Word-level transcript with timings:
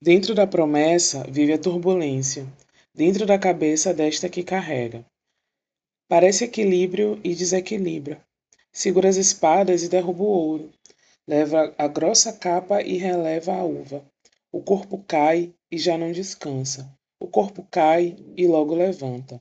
Dentro 0.00 0.34
da 0.34 0.46
promessa 0.46 1.24
vive 1.24 1.54
a 1.54 1.58
turbulência, 1.58 2.46
dentro 2.94 3.24
da 3.24 3.38
cabeça 3.38 3.94
desta 3.94 4.28
que 4.28 4.42
carrega. 4.42 5.02
Parece 6.06 6.44
equilíbrio 6.44 7.18
e 7.24 7.34
desequilibra. 7.34 8.22
Segura 8.70 9.08
as 9.08 9.16
espadas 9.16 9.82
e 9.82 9.88
derruba 9.88 10.22
o 10.22 10.26
ouro. 10.26 10.70
Leva 11.26 11.74
a 11.78 11.88
grossa 11.88 12.30
capa 12.30 12.82
e 12.82 12.98
releva 12.98 13.54
a 13.54 13.64
uva. 13.64 14.04
O 14.52 14.62
corpo 14.62 15.02
cai 15.08 15.54
e 15.70 15.78
já 15.78 15.96
não 15.96 16.12
descansa. 16.12 16.86
O 17.18 17.26
corpo 17.26 17.66
cai 17.70 18.14
e 18.36 18.46
logo 18.46 18.74
levanta. 18.74 19.40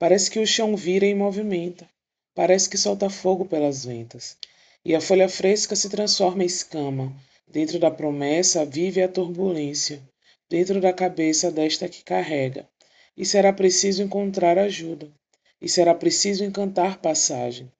Parece 0.00 0.28
que 0.28 0.40
o 0.40 0.46
chão 0.46 0.74
vira 0.74 1.06
e 1.06 1.14
movimenta. 1.14 1.88
Parece 2.34 2.68
que 2.68 2.76
solta 2.76 3.08
fogo 3.08 3.44
pelas 3.44 3.84
ventas. 3.84 4.36
E 4.84 4.96
a 4.96 5.00
folha 5.00 5.28
fresca 5.28 5.76
se 5.76 5.88
transforma 5.88 6.42
em 6.42 6.46
escama, 6.46 7.14
Dentro 7.52 7.78
da 7.78 7.90
promessa 7.90 8.64
vive 8.64 9.02
a 9.02 9.08
turbulência, 9.08 10.02
dentro 10.48 10.80
da 10.80 10.90
cabeça 10.90 11.52
desta 11.52 11.86
que 11.86 12.02
carrega. 12.02 12.66
E 13.14 13.26
será 13.26 13.52
preciso 13.52 14.02
encontrar 14.02 14.56
ajuda, 14.56 15.12
e 15.60 15.68
será 15.68 15.94
preciso 15.94 16.42
encantar 16.42 17.02
passagem. 17.02 17.70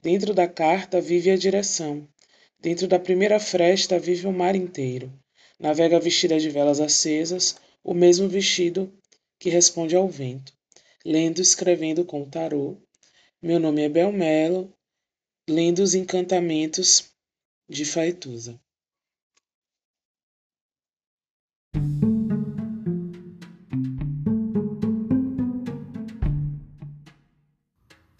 Dentro 0.00 0.32
da 0.32 0.48
carta 0.48 0.98
vive 0.98 1.30
a 1.30 1.36
direção, 1.36 2.08
dentro 2.58 2.88
da 2.88 2.98
primeira 2.98 3.38
fresta 3.38 3.98
vive 3.98 4.26
o 4.26 4.32
mar 4.32 4.56
inteiro. 4.56 5.12
Navega 5.60 6.00
vestida 6.00 6.40
de 6.40 6.48
velas 6.48 6.80
acesas, 6.80 7.56
o 7.84 7.92
mesmo 7.92 8.26
vestido 8.30 8.90
que 9.38 9.50
responde 9.50 9.94
ao 9.94 10.08
vento. 10.08 10.54
Lendo 11.04 11.42
escrevendo 11.42 12.02
com 12.02 12.24
tarô. 12.24 12.78
Meu 13.42 13.60
nome 13.60 13.82
é 13.82 13.90
Belmelo, 13.90 14.72
lendo 15.46 15.80
os 15.80 15.94
encantamentos 15.94 17.12
de 17.68 17.84
Faituza. 17.84 18.58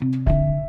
Thank 0.00 0.28
you. 0.28 0.61